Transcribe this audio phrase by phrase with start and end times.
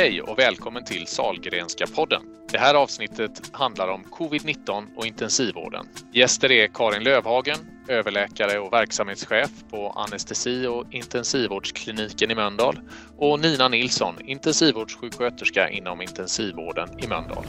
[0.00, 2.22] Hej och välkommen till Salgrenska podden.
[2.50, 5.86] Det här avsnittet handlar om covid-19 och intensivvården.
[6.12, 7.56] Gäster är Karin Lövhagen,
[7.88, 12.80] överläkare och verksamhetschef på anestesi och intensivvårdskliniken i Mölndal
[13.16, 17.44] och Nina Nilsson, intensivvårdssjuksköterska inom intensivvården i Mölndal.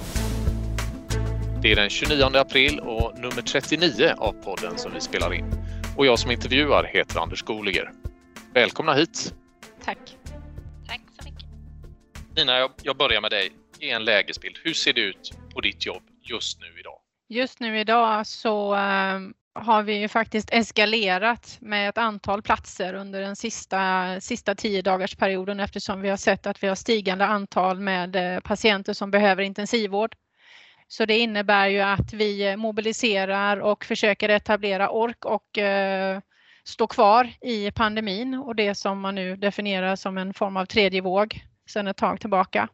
[1.61, 5.45] Det är den 29 april och nummer 39 av podden som vi spelar in.
[5.97, 7.91] Och jag som intervjuar heter Anders Goliger.
[8.53, 9.33] Välkomna hit!
[9.85, 10.20] Tack!
[12.35, 13.51] Nina, jag, jag börjar med dig.
[13.79, 14.59] Ge en lägesbild.
[14.63, 16.99] Hur ser det ut på ditt jobb just nu idag?
[17.29, 19.19] Just nu idag så äh,
[19.53, 25.15] har vi ju faktiskt eskalerat med ett antal platser under den sista, sista tio dagars
[25.15, 29.43] perioden eftersom vi har sett att vi har stigande antal med äh, patienter som behöver
[29.43, 30.15] intensivvård.
[30.87, 36.19] Så det innebär ju att vi mobiliserar och försöker etablera ork och äh,
[36.63, 41.01] stå kvar i pandemin och det som man nu definierar som en form av tredje
[41.01, 42.69] våg sedan ett tag tillbaka.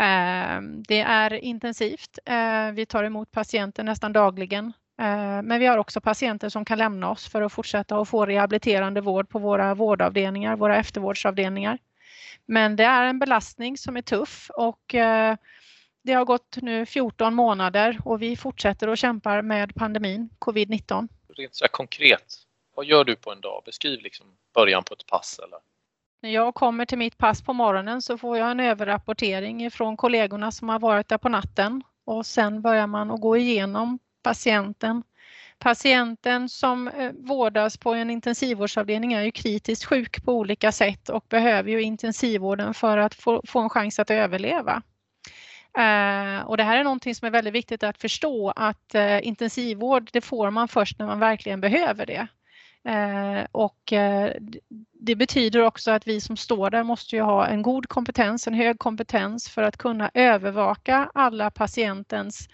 [0.00, 2.18] Eh, det är intensivt.
[2.24, 4.72] Eh, vi tar emot patienter nästan dagligen.
[5.00, 8.26] Eh, men vi har också patienter som kan lämna oss för att fortsätta att få
[8.26, 11.78] rehabiliterande vård på våra vårdavdelningar, våra eftervårdsavdelningar.
[12.46, 14.80] Men det är en belastning som är tuff och
[16.02, 21.08] det har gått nu 14 månader och vi fortsätter och kämpar med pandemin, covid-19.
[21.36, 22.34] Rent så konkret,
[22.74, 23.62] vad gör du på en dag?
[23.66, 25.40] Beskriv liksom början på ett pass.
[25.46, 25.58] Eller?
[26.24, 30.52] När jag kommer till mitt pass på morgonen så får jag en överrapportering från kollegorna
[30.52, 35.02] som har varit där på natten och sen börjar man att gå igenom patienten.
[35.58, 41.24] Patienten som eh, vårdas på en intensivvårdsavdelning är ju kritiskt sjuk på olika sätt och
[41.28, 44.82] behöver ju intensivvården för att få, få en chans att överleva.
[45.78, 50.10] Eh, och det här är någonting som är väldigt viktigt att förstå att eh, intensivvård
[50.12, 52.26] det får man först när man verkligen behöver det.
[52.88, 54.32] Eh, och eh,
[54.92, 58.54] det betyder också att vi som står där måste ju ha en god kompetens, en
[58.54, 62.48] hög kompetens för att kunna övervaka alla patientens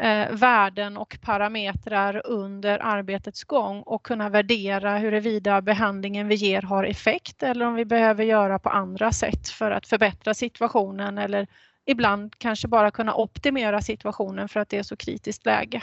[0.00, 6.84] eh, värden och parametrar under arbetets gång och kunna värdera huruvida behandlingen vi ger har
[6.84, 11.46] effekt eller om vi behöver göra på andra sätt för att förbättra situationen eller
[11.86, 15.82] ibland kanske bara kunna optimera situationen för att det är så kritiskt läge.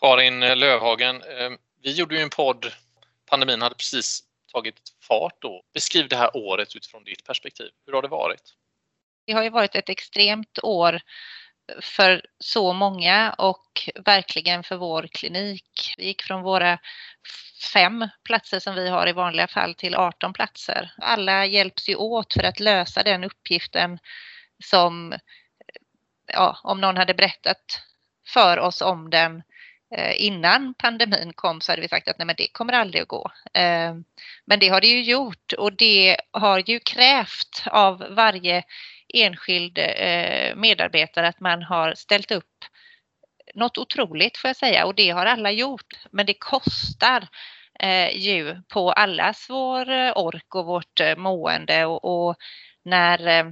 [0.00, 1.50] Karin Lövhagen, eh,
[1.84, 2.72] vi gjorde ju en podd,
[3.26, 4.22] pandemin hade precis
[4.52, 5.62] tagit fart då.
[5.74, 7.70] Beskriv det här året utifrån ditt perspektiv.
[7.86, 8.54] Hur har det varit?
[9.26, 11.00] Det har ju varit ett extremt år
[11.80, 15.94] för så många och verkligen för vår klinik.
[15.98, 16.78] Vi gick från våra
[17.72, 20.94] fem platser som vi har i vanliga fall till 18 platser.
[20.98, 23.98] Alla hjälps ju åt för att lösa den uppgiften
[24.64, 25.14] som,
[26.26, 27.80] ja, om någon hade berättat
[28.26, 29.42] för oss om den
[29.96, 33.08] Eh, innan pandemin kom så hade vi sagt att nej men det kommer aldrig att
[33.08, 33.30] gå.
[33.54, 33.94] Eh,
[34.44, 38.62] men det har det ju gjort och det har ju krävt av varje
[39.14, 42.64] enskild eh, medarbetare att man har ställt upp
[43.54, 45.94] något otroligt får jag säga och det har alla gjort.
[46.10, 47.28] Men det kostar
[48.12, 49.86] ju på allas vår
[50.18, 52.36] ork och vårt mående och, och
[52.84, 53.44] när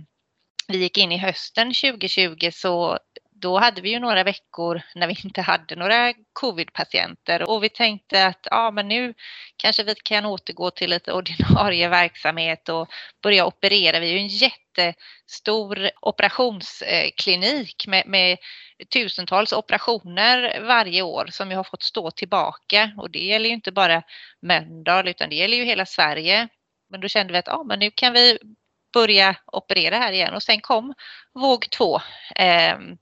[0.69, 2.99] vi gick in i hösten 2020 så
[3.43, 8.27] då hade vi ju några veckor när vi inte hade några covidpatienter och vi tänkte
[8.27, 9.15] att ja, men nu
[9.57, 12.89] kanske vi kan återgå till lite ordinarie verksamhet och
[13.23, 14.01] börja operera.
[14.01, 18.39] Vi är ju en jättestor operationsklinik med, med
[18.93, 23.73] tusentals operationer varje år som vi har fått stå tillbaka och det gäller ju inte
[23.73, 24.03] bara
[24.43, 26.49] Mölndal utan det gäller ju hela Sverige.
[26.91, 28.39] Men då kände vi att ja, men nu kan vi
[28.93, 30.95] börja operera här igen och sen kom
[31.35, 32.01] våg två.
[32.37, 32.97] Ehm,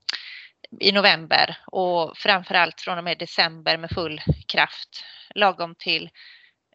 [0.79, 5.03] i november och framförallt från och med december med full kraft
[5.35, 6.09] lagom till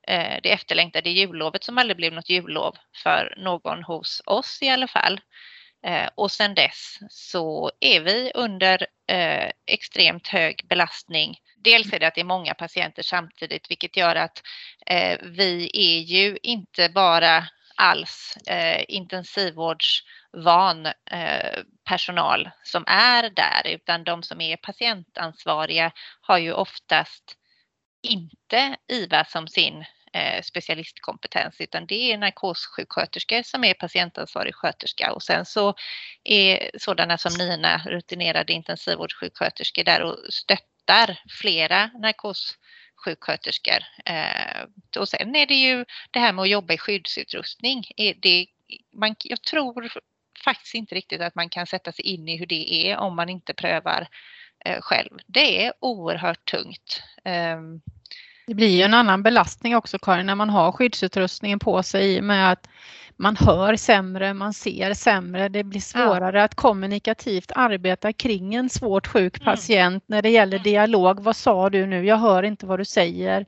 [0.08, 4.88] eh, det efterlängtade jullovet som aldrig blev något jullov för någon hos oss i alla
[4.88, 5.20] fall.
[5.86, 11.38] Eh, och sedan dess så är vi under eh, extremt hög belastning.
[11.56, 14.42] Dels är det att det är många patienter samtidigt vilket gör att
[14.86, 24.04] eh, vi är ju inte bara alls eh, intensivvårdsvan eh, personal som är där utan
[24.04, 27.36] de som är patientansvariga har ju oftast
[28.02, 35.22] inte IVA som sin eh, specialistkompetens utan det är narkossjuksköterskor som är patientansvarig sköterska och
[35.22, 35.74] sen så
[36.24, 42.66] är sådana som Nina rutinerade intensivvårdssjuksköterskor där och stöttar flera narkossjuksköterskor.
[44.04, 44.66] Eh,
[44.98, 47.84] och sen är det ju det här med att jobba i skyddsutrustning.
[47.96, 48.46] Eh, det,
[48.92, 49.88] man, jag tror
[50.44, 53.28] faktiskt inte riktigt att man kan sätta sig in i hur det är om man
[53.28, 54.08] inte prövar
[54.64, 55.10] eh, själv.
[55.26, 57.02] Det är oerhört tungt.
[57.24, 57.80] Ehm,
[58.46, 62.20] det blir ju en annan belastning också Karin när man har skyddsutrustningen på sig i
[62.20, 62.68] och med att
[63.16, 66.44] man hör sämre, man ser sämre, det blir svårare ja.
[66.44, 69.44] att kommunikativt arbeta kring en svårt sjuk mm.
[69.44, 70.00] patient mm.
[70.06, 70.62] när det gäller mm.
[70.62, 71.20] dialog.
[71.20, 72.06] Vad sa du nu?
[72.06, 73.46] Jag hör inte vad du säger.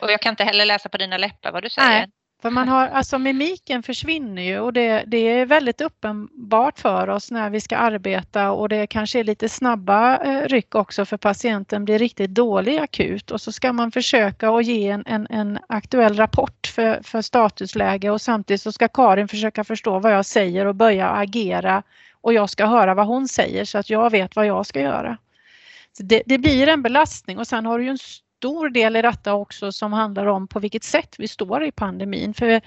[0.00, 1.88] Och jag kan inte heller läsa på dina läppar vad du säger.
[1.88, 2.10] Nej.
[2.42, 7.30] För man har, alltså mimiken försvinner ju och det, det är väldigt uppenbart för oss
[7.30, 11.84] när vi ska arbeta och det kanske är lite snabba eh, ryck också för patienten
[11.84, 16.16] blir riktigt dålig akut och så ska man försöka att ge en, en, en, aktuell
[16.16, 20.74] rapport för, för statusläge och samtidigt så ska Karin försöka förstå vad jag säger och
[20.74, 21.82] börja agera
[22.20, 25.18] och jag ska höra vad hon säger så att jag vet vad jag ska göra.
[25.98, 27.98] Det, det, blir en belastning och sen har du ju en
[28.42, 32.34] stor del i detta också som handlar om på vilket sätt vi står i pandemin.
[32.34, 32.60] För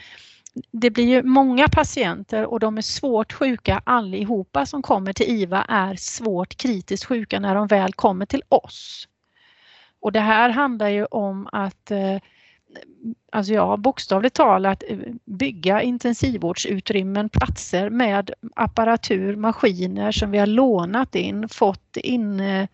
[0.72, 5.66] det blir ju många patienter och de är svårt sjuka allihopa som kommer till IVA
[5.70, 9.08] är svårt kritiskt sjuka när de väl kommer till oss.
[10.00, 12.18] Och det här handlar ju om att eh,
[13.32, 21.16] alltså ja, bokstavligt talat eh, bygga intensivvårdsutrymmen, platser med apparatur, maskiner som vi har lånat
[21.16, 22.68] in, fått in eh,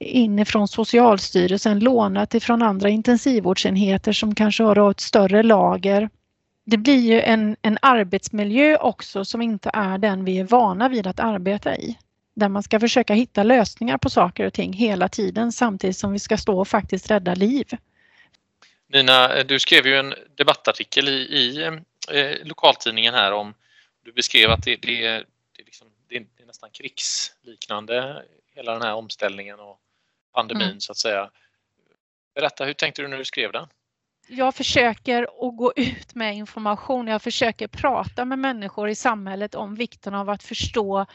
[0.00, 6.10] inifrån Socialstyrelsen lånat ifrån andra intensivvårdsenheter som kanske har ett större lager.
[6.64, 11.06] Det blir ju en, en arbetsmiljö också som inte är den vi är vana vid
[11.06, 11.98] att arbeta i.
[12.34, 16.18] Där man ska försöka hitta lösningar på saker och ting hela tiden samtidigt som vi
[16.18, 17.66] ska stå och faktiskt rädda liv.
[18.92, 21.62] Nina, du skrev ju en debattartikel i, i
[22.12, 23.54] eh, lokaltidningen här om,
[24.04, 25.24] du beskrev att det, det, det, är
[25.64, 28.22] liksom, det är nästan krigsliknande
[28.54, 29.80] hela den här omställningen och
[30.32, 30.80] pandemin mm.
[30.80, 31.30] så att säga.
[32.34, 33.68] Berätta, hur tänkte du när du skrev den?
[34.28, 37.06] Jag försöker att gå ut med information.
[37.06, 41.06] Jag försöker prata med människor i samhället om vikten av att förstå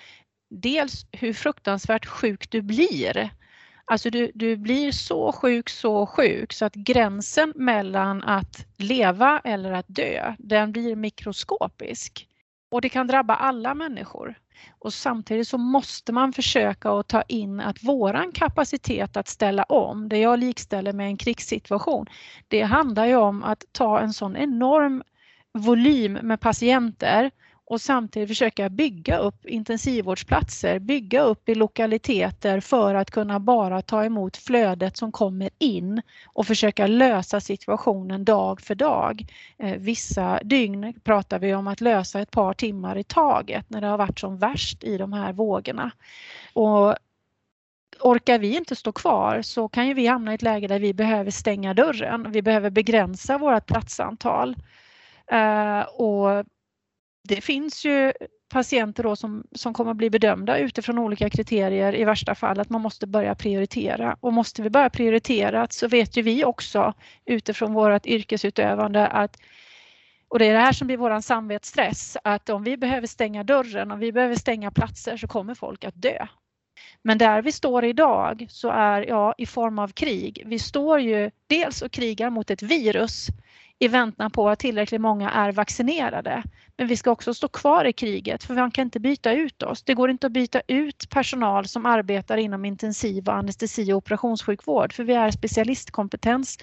[0.50, 3.30] dels hur fruktansvärt sjuk du blir.
[3.86, 9.72] Alltså du, du blir så sjuk, så sjuk så att gränsen mellan att leva eller
[9.72, 12.28] att dö, den blir mikroskopisk.
[12.74, 14.36] Och det kan drabba alla människor.
[14.80, 20.10] Och samtidigt så måste man försöka att ta in att våran kapacitet att ställa om,
[20.10, 22.06] det jag likställer med en krigssituation,
[22.48, 25.04] det handlar ju om att ta en sån enorm
[25.54, 27.32] volym med patienter
[27.66, 34.06] och samtidigt försöka bygga upp intensivvårdsplatser, bygga upp i lokaliteter för att kunna bara ta
[34.06, 39.26] emot flödet som kommer in och försöka lösa situationen dag för dag.
[39.58, 43.88] Eh, vissa dygn pratar vi om att lösa ett par timmar i taget när det
[43.88, 45.92] har varit som värst i de här vågorna.
[46.54, 46.96] Och
[48.00, 50.94] orkar vi inte stå kvar så kan ju vi hamna i ett läge där vi
[50.94, 52.32] behöver stänga dörren.
[52.32, 54.56] Vi behöver begränsa vårt platsantal.
[55.34, 56.46] Uh, och
[57.24, 58.14] det finns ju
[58.50, 62.70] patienter då som, som kommer att bli bedömda utifrån olika kriterier i värsta fall att
[62.70, 64.18] man måste börja prioritera.
[64.20, 66.94] Och måste vi börja prioritera så vet ju vi också
[67.26, 69.38] utifrån vårt yrkesutövande att
[70.28, 73.92] och det är det här som blir våran samvetsstress, att om vi behöver stänga dörren,
[73.92, 76.28] om vi behöver stänga platser så kommer folk att dö.
[77.02, 80.44] Men där vi står idag så är ja i form av krig.
[80.46, 83.28] Vi står ju dels och krigar mot ett virus
[83.84, 86.44] i väntan på att tillräckligt många är vaccinerade.
[86.78, 89.84] Men vi ska också stå kvar i kriget för man kan inte byta ut oss.
[89.84, 94.94] Det går inte att byta ut personal som arbetar inom intensiv och anestesi och operationssjukvård
[94.94, 96.58] för vi är specialistkompetens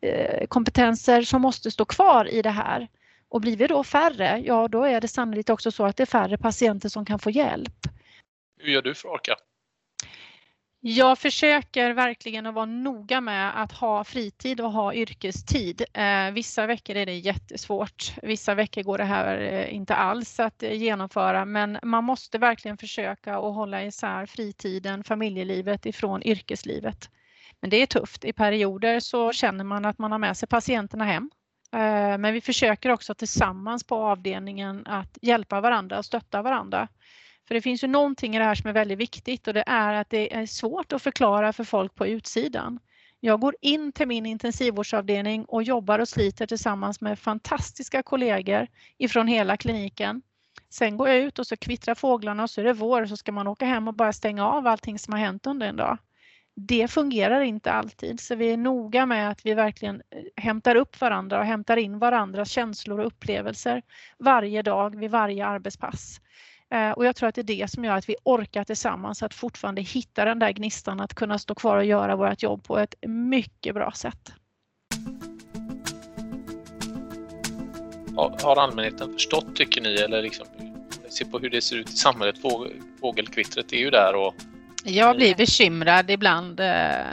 [0.00, 2.88] eh, kompetenser som måste stå kvar i det här.
[3.28, 6.06] Och blir vi då färre, ja då är det sannolikt också så att det är
[6.06, 7.86] färre patienter som kan få hjälp.
[8.58, 9.34] Hur gör du för att orka?
[10.88, 15.82] Jag försöker verkligen att vara noga med att ha fritid och ha yrkestid.
[15.92, 18.12] Eh, vissa veckor är det jättesvårt.
[18.22, 22.76] Vissa veckor går det här eh, inte alls att eh, genomföra men man måste verkligen
[22.76, 27.10] försöka att hålla isär fritiden, familjelivet ifrån yrkeslivet.
[27.60, 28.24] Men det är tufft.
[28.24, 31.30] I perioder så känner man att man har med sig patienterna hem.
[31.72, 36.88] Eh, men vi försöker också tillsammans på avdelningen att hjälpa varandra och stötta varandra.
[37.48, 39.94] För det finns ju någonting i det här som är väldigt viktigt och det är
[39.94, 42.78] att det är svårt att förklara för folk på utsidan.
[43.20, 48.66] Jag går in till min intensivvårdsavdelning och jobbar och sliter tillsammans med fantastiska kollegor
[48.98, 50.22] ifrån hela kliniken.
[50.70, 53.16] Sen går jag ut och så kvittrar fåglarna och så är det vår och så
[53.16, 55.98] ska man åka hem och bara stänga av allting som har hänt under en dag.
[56.54, 61.00] Det fungerar inte alltid så vi är noga med att vi verkligen eh, hämtar upp
[61.00, 63.82] varandra och hämtar in varandras känslor och upplevelser
[64.18, 66.20] varje dag vid varje arbetspass.
[66.74, 69.34] Eh, och jag tror att det är det som gör att vi orkar tillsammans att
[69.34, 72.94] fortfarande hitta den där gnistan att kunna stå kvar och göra vårt jobb på ett
[73.06, 74.32] mycket bra sätt.
[78.42, 80.46] Har allmänheten förstått tycker ni eller liksom,
[81.08, 82.36] se på hur det ser ut i samhället?
[83.00, 84.34] Fågelkvittret är ju där och
[84.88, 86.66] jag blir bekymrad ibland eh,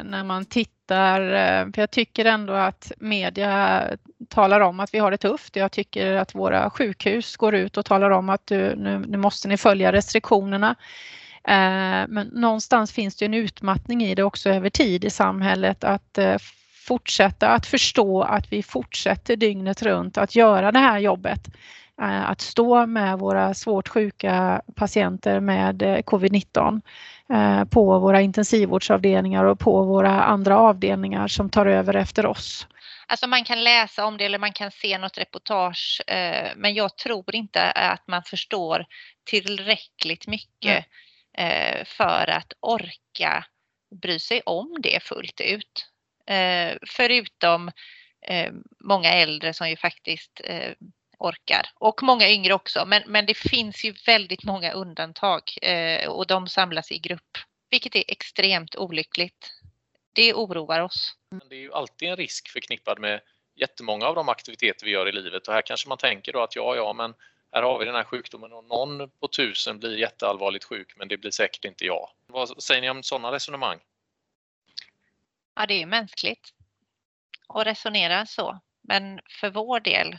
[0.04, 3.84] när man tittar, tittar, eh, för jag tycker ändå att media
[4.30, 5.56] talar om att vi har det tufft.
[5.56, 9.58] Jag tycker att våra sjukhus går ut och talar om att nu, nu måste ni
[9.58, 10.76] följa restriktionerna.
[11.48, 16.18] Eh, men någonstans finns det en utmattning i det också över tid i samhället att
[16.18, 16.38] eh,
[16.88, 21.48] fortsätta att förstå att vi fortsätter dygnet runt att göra det här jobbet.
[21.96, 26.82] Att stå med våra svårt sjuka patienter med covid-19
[27.70, 32.68] på våra intensivvårdsavdelningar och på våra andra avdelningar som tar över efter oss.
[33.08, 36.02] Alltså man kan läsa om det eller man kan se något reportage
[36.56, 38.86] men jag tror inte att man förstår
[39.26, 40.86] tillräckligt mycket
[41.38, 43.46] Eh, för att orka
[44.02, 45.88] bry sig om det fullt ut.
[46.28, 47.72] Eh, förutom
[48.28, 50.42] eh, många äldre som ju faktiskt
[51.18, 52.86] orkar och många yngre också.
[52.86, 55.42] Men, men det finns ju väldigt många undantag
[56.08, 57.38] och de samlas i grupp,
[57.70, 59.52] vilket är extremt olyckligt.
[60.14, 61.16] Det oroar oss.
[61.50, 63.22] Det är ju alltid en risk förknippad med
[63.56, 66.56] jättemånga av de aktiviteter vi gör i livet och här kanske man tänker då att
[66.56, 67.14] ja, ja, men
[67.52, 71.18] här har vi den här sjukdomen och någon på tusen blir jätteallvarligt sjuk men det
[71.18, 72.10] blir säkert inte jag.
[72.28, 73.80] Vad säger ni om sådana resonemang?
[75.56, 76.54] Ja, det är mänskligt
[77.48, 78.60] att resonera så.
[78.82, 80.18] Men för vår del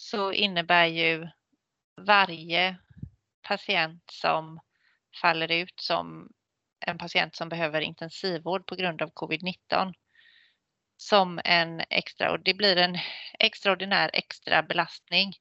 [0.00, 1.28] så innebär ju
[1.96, 2.76] varje
[3.42, 4.60] patient som
[5.20, 6.28] faller ut som
[6.86, 9.94] en patient som behöver intensivvård på grund av covid-19
[10.96, 12.98] som en extra och det blir en
[13.38, 15.34] extraordinär extra belastning.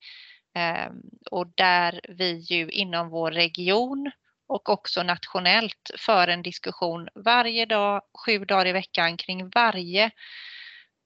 [0.56, 1.02] Ehm,
[1.32, 4.12] och där vi ju inom vår region
[4.48, 10.12] och också nationellt för en diskussion varje dag, sju dagar i veckan kring varje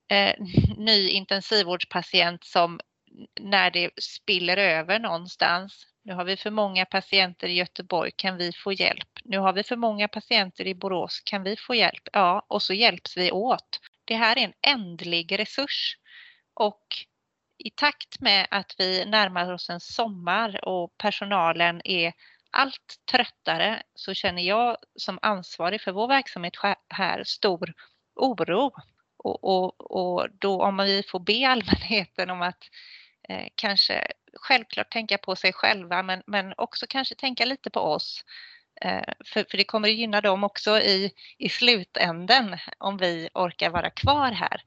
[0.08, 0.34] eh,
[0.76, 2.80] ny intensivvårdspatient som
[3.40, 5.86] när det spiller över någonstans.
[6.02, 9.08] Nu har vi för många patienter i Göteborg, kan vi få hjälp?
[9.24, 12.08] Nu har vi för många patienter i Borås, kan vi få hjälp?
[12.12, 13.80] Ja, och så hjälps vi åt.
[14.04, 15.96] Det här är en ändlig resurs
[16.54, 16.86] och
[17.58, 22.12] i takt med att vi närmar oss en sommar och personalen är
[22.50, 26.54] allt tröttare så känner jag som ansvarig för vår verksamhet
[26.88, 27.74] här stor
[28.14, 28.72] oro.
[29.16, 32.64] Och, och, och då om vi får be allmänheten om att
[33.28, 38.24] eh, kanske självklart tänka på sig själva men, men också kanske tänka lite på oss.
[38.80, 43.70] Eh, för, för det kommer att gynna dem också i, i slutänden om vi orkar
[43.70, 44.62] vara kvar här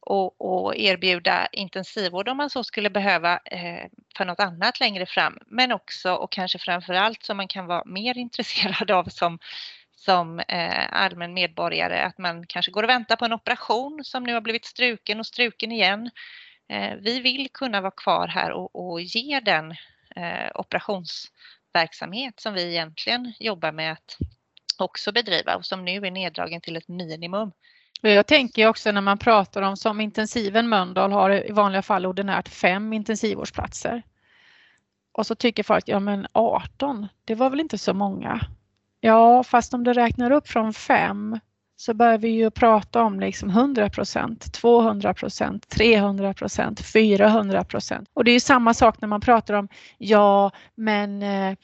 [0.00, 5.38] och, och, erbjuda intensivvård om man så skulle behöva eh, för något annat längre fram.
[5.46, 9.38] Men också och kanske framför allt som man kan vara mer intresserad av som,
[9.96, 14.34] som eh, allmän medborgare att man kanske går och väntar på en operation som nu
[14.34, 16.10] har blivit struken och struken igen.
[16.70, 19.70] Eh, vi vill kunna vara kvar här och, och ge den
[20.16, 24.16] eh, operationsverksamhet som vi egentligen jobbar med att
[24.78, 27.52] också bedriva och som nu är neddragen till ett minimum.
[28.00, 32.48] Jag tänker också när man pratar om som intensiven Mölndal har i vanliga fall ordinärt
[32.48, 34.02] fem intensivvårdsplatser.
[35.12, 38.40] Och så tycker folk, ja men 18, det var väl inte så många?
[39.00, 41.38] Ja, fast om du räknar upp från fem
[41.80, 48.08] så börjar vi ju prata om liksom 100 procent, 200 procent, 300 procent, 400 procent.
[48.14, 49.68] Och det är ju samma sak när man pratar om,
[49.98, 51.56] ja men eh,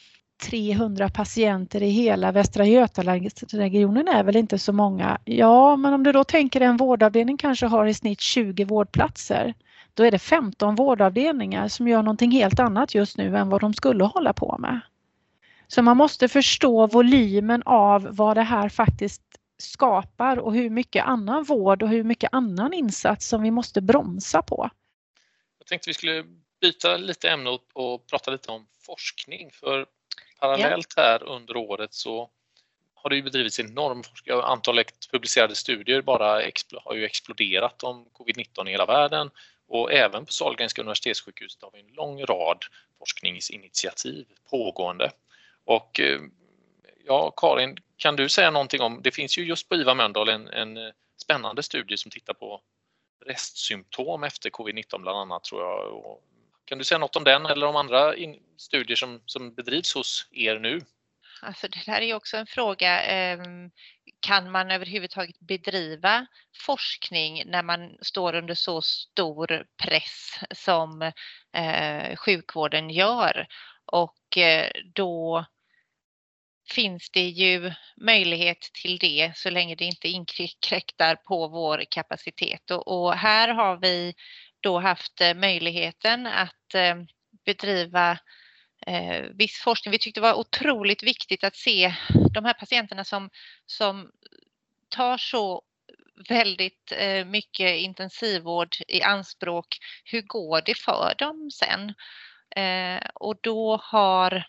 [0.50, 5.18] 300 patienter i hela Västra Götalandsregionen är väl inte så många.
[5.24, 9.54] Ja, men om du då tänker en vårdavdelning kanske har i snitt 20 vårdplatser.
[9.94, 13.74] Då är det 15 vårdavdelningar som gör någonting helt annat just nu än vad de
[13.74, 14.80] skulle hålla på med.
[15.68, 19.25] Så man måste förstå volymen av vad det här faktiskt
[19.58, 24.42] skapar och hur mycket annan vård och hur mycket annan insats som vi måste bromsa
[24.42, 24.70] på.
[25.58, 26.24] Jag tänkte vi skulle
[26.60, 29.50] byta lite ämne och prata lite om forskning.
[29.52, 29.86] För
[30.40, 32.30] Parallellt här under året så
[32.94, 34.40] har det ju bedrivits enorm forskning.
[34.42, 36.42] Antalet publicerade studier bara
[36.84, 39.30] har ju exploderat om covid-19 i hela världen
[39.68, 42.58] och även på Sahlgrenska universitetssjukhuset har vi en lång rad
[42.98, 45.10] forskningsinitiativ pågående.
[45.64, 46.20] Och eh,
[47.06, 50.48] ja, Karin, kan du säga någonting om, det finns ju just på IVA Mölndal en,
[50.48, 52.60] en eh, spännande studie som tittar på
[53.26, 55.92] restsymptom efter covid-19 bland annat tror jag.
[55.92, 56.22] Och
[56.64, 58.14] kan du säga något om den eller om andra
[58.56, 60.80] studier som, som bedrivs hos er nu?
[61.42, 63.02] Alltså det här är också en fråga.
[63.02, 63.70] Ehm,
[64.20, 66.26] kan man överhuvudtaget bedriva
[66.66, 71.02] forskning när man står under så stor press som
[71.52, 73.46] eh, sjukvården gör?
[73.86, 75.44] Och eh, då
[76.70, 82.70] finns det ju möjlighet till det så länge det inte inkräktar på vår kapacitet.
[82.70, 84.14] Och här har vi
[84.60, 86.96] då haft eh, möjligheten att eh,
[87.44, 88.18] bedriva
[88.86, 89.92] eh, viss forskning.
[89.92, 91.94] Vi tyckte det var otroligt viktigt att se
[92.34, 93.30] de här patienterna som,
[93.66, 94.10] som
[94.88, 95.62] tar så
[96.28, 99.78] väldigt eh, mycket intensivvård i anspråk.
[100.04, 101.94] Hur går det för dem sen?
[102.56, 104.46] Eh, och då har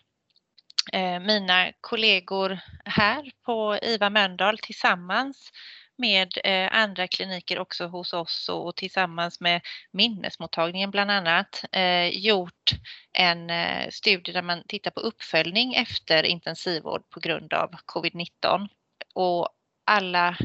[0.92, 5.50] Eh, mina kollegor här på IVA Mölndal tillsammans
[5.98, 9.60] med eh, andra kliniker också hos oss och tillsammans med
[9.92, 12.70] minnesmottagningen bland annat eh, gjort
[13.12, 13.50] en
[13.92, 18.68] studie där man tittar på uppföljning efter intensivvård på grund av covid-19.
[19.14, 19.48] Och
[19.86, 20.36] alla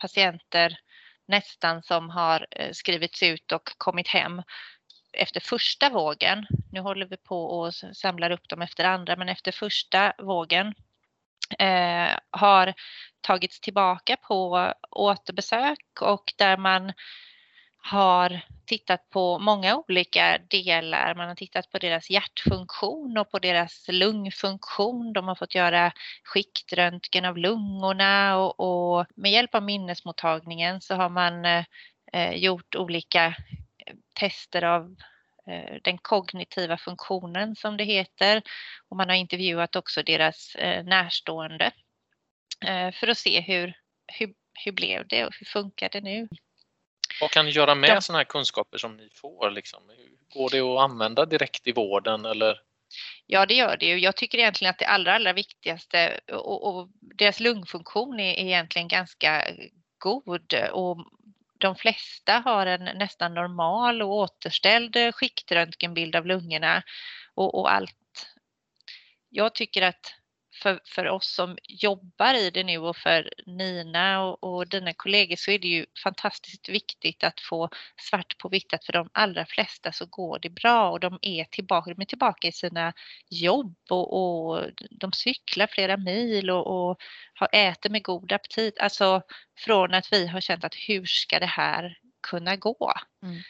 [0.00, 0.78] patienter
[1.28, 4.42] nästan som har skrivits ut och kommit hem
[5.12, 6.46] efter första vågen.
[6.72, 10.74] Nu håller vi på och samlar upp dem efter andra, men efter första vågen
[11.58, 12.74] eh, har
[13.20, 16.92] tagits tillbaka på återbesök och där man
[17.82, 21.14] har tittat på många olika delar.
[21.14, 25.12] Man har tittat på deras hjärtfunktion och på deras lungfunktion.
[25.12, 25.92] De har fått göra
[26.24, 31.64] skiktröntgen av lungorna och, och med hjälp av minnesmottagningen så har man eh,
[32.12, 33.34] eh gjort olika
[34.14, 34.96] tester av
[35.46, 38.42] eh, den kognitiva funktionen som det heter.
[38.88, 41.70] Och man har intervjuat också deras eh, närstående
[42.66, 43.74] eh, för att se hur,
[44.06, 44.34] hur,
[44.64, 46.28] hur blev det och hur funkar det nu?
[47.20, 48.00] Vad kan ni göra med ja.
[48.00, 49.50] sådana här kunskaper som ni får?
[49.50, 49.82] Liksom?
[50.34, 52.60] Går det att använda direkt i vården eller?
[53.26, 53.98] Ja, det gör det ju.
[53.98, 59.46] Jag tycker egentligen att det allra, allra viktigaste och, och deras lungfunktion är egentligen ganska
[59.98, 61.06] god och
[61.62, 66.82] de flesta har en nästan normal och återställd eh, skiktröntgenbild av lungorna
[67.34, 68.26] och, och allt.
[69.28, 70.14] Jag tycker att
[70.62, 75.36] för, för oss som jobbar i det nu och för Nina och, och dina kollegor
[75.36, 79.46] så är det ju fantastiskt viktigt att få svart på vitt att för de allra
[79.46, 82.92] flesta så går det bra och de är tillbaka, de är tillbaka i sina
[83.30, 87.02] jobb och, och de cyklar flera mil och, och
[87.34, 88.78] har, äter med god aptit.
[88.78, 89.22] Alltså
[89.58, 92.92] från att vi har känt att hur ska det här kunna gå?
[93.22, 93.42] Mm.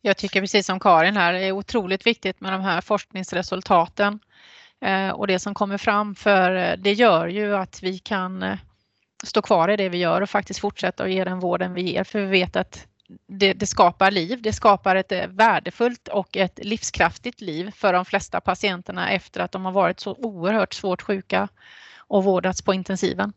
[0.00, 4.20] Jag tycker precis som Karin här, det är otroligt viktigt med de här forskningsresultaten
[4.80, 8.58] Eh, och det som kommer fram för eh, det gör ju att vi kan eh,
[9.24, 12.04] stå kvar i det vi gör och faktiskt fortsätta att ge den vården vi ger.
[12.04, 12.86] För vi vet att
[13.26, 18.40] det, det, skapar liv, det skapar ett värdefullt och ett livskraftigt liv för de flesta
[18.40, 21.48] patienterna efter att de har varit så oerhört svårt sjuka
[21.96, 23.32] och vårdats på intensiven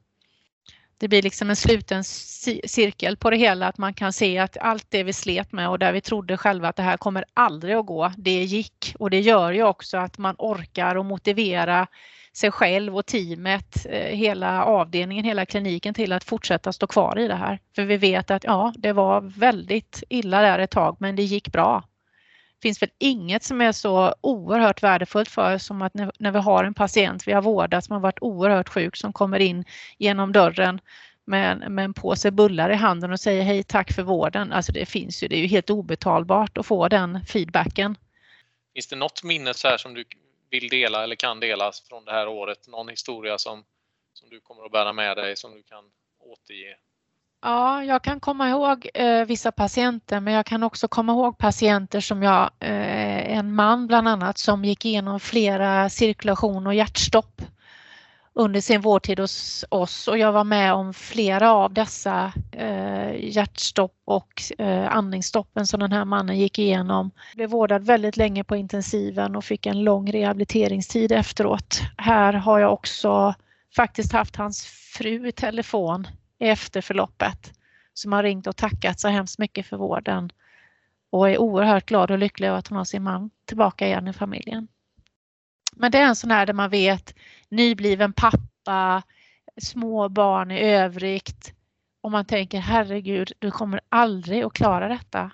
[1.04, 4.86] det blir liksom en sluten cirkel på det hela, att man kan se att allt
[4.90, 7.86] det vi slet med och där vi trodde själva att det här kommer aldrig att
[7.86, 11.88] gå, det gick och det gör ju också att man orkar och motivera
[12.34, 17.28] sig själv och teamet, eh, hela avdelningen, hela kliniken till att fortsätta stå kvar i
[17.28, 17.60] det här.
[17.76, 21.52] För vi vet att ja, det var väldigt illa där ett tag, men det gick
[21.52, 21.84] bra
[22.64, 26.40] finns väl inget som är så oerhört värdefullt för oss som att när, när vi
[26.40, 29.66] har en patient vi har vårdat som har varit oerhört sjuk som kommer in
[29.98, 30.82] genom dörren
[31.26, 34.52] med, med en påse bullar i handen och säger hej tack för vården.
[34.52, 37.98] Alltså det finns ju, det är ju helt obetalbart att få den feedbacken.
[38.74, 40.06] Finns det något minne så här som du
[40.50, 42.68] vill dela eller kan dela från det här året?
[42.68, 43.64] Någon historia som,
[44.14, 45.84] som du kommer att bära med dig som du kan
[46.20, 46.76] återge?
[47.46, 52.00] Ja, jag kan komma ihåg eh, vissa patienter men jag kan också komma ihåg patienter
[52.00, 57.42] som jag, eh, en man bland annat som gick igenom flera cirkulation och hjärtstopp
[58.34, 63.96] under sin vårdtid hos oss och jag var med om flera av dessa eh, hjärtstopp
[64.06, 67.12] och eh, andningsstoppen som den här mannen gick igenom.
[67.36, 71.82] Blev vårdad väldigt länge på intensiven och fick en lång rehabiliteringstid efteråt.
[71.98, 73.34] Här har jag också
[73.76, 76.08] faktiskt haft hans fru i telefon
[76.52, 77.54] efter förloppet
[77.94, 80.32] som har ringt och tackat så hemskt mycket för vården
[81.10, 84.14] och är oerhört glad och lycklig över att hon har sin man tillbaka igen i
[84.14, 84.68] familjen.
[85.76, 87.16] Men det är en sån här där man vet
[87.50, 89.04] nybliven pappa,
[89.62, 91.54] små barn i övrigt
[92.02, 95.32] och man tänker herregud, du kommer aldrig att klara detta.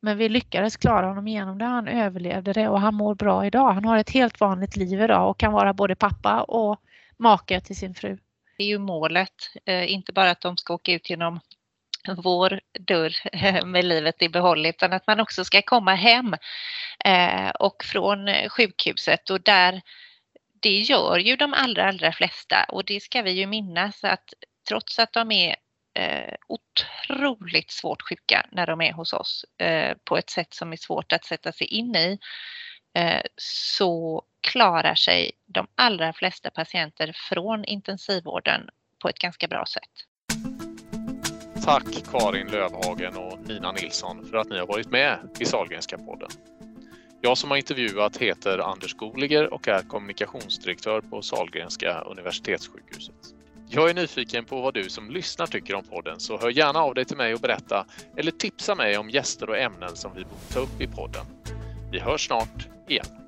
[0.00, 1.64] Men vi lyckades klara honom igenom det.
[1.64, 3.72] Han överlevde det och han mår bra idag.
[3.72, 6.80] Han har ett helt vanligt liv idag och kan vara både pappa och
[7.16, 8.18] make till sin fru
[8.62, 9.50] är ju målet.
[9.66, 11.40] Eh, inte bara att de ska åka ut genom
[12.16, 16.36] vår dörr eh, med livet i behåll utan att man också ska komma hem
[17.04, 19.82] eh, och från sjukhuset och där
[20.60, 24.24] det gör ju de allra, allra flesta och det ska vi ju minnas att
[24.68, 25.56] trots att de är
[25.98, 30.76] eh, otroligt svårt sjuka när de är hos oss eh, på ett sätt som är
[30.76, 32.18] svårt att sätta sig in i
[32.94, 38.68] Eh, så klarar sig de allra flesta patienter från intensivvården
[39.02, 39.90] på ett ganska bra sätt.
[41.64, 46.30] Tack Karin Lövhagen och Nina Nilsson för att ni har varit med i Salgrenska podden.
[47.20, 53.14] Jag som har intervjuat heter Anders Goliger och är kommunikationsdirektör på Salgrenska universitetssjukhuset.
[53.68, 56.94] Jag är nyfiken på vad du som lyssnar tycker om podden så hör gärna av
[56.94, 60.52] dig till mig och berätta eller tipsa mig om gäster och ämnen som vi borde
[60.52, 61.26] ta upp i podden.
[61.92, 63.21] Vi hörs snart igen.